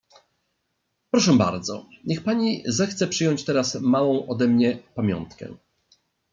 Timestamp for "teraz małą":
3.45-4.27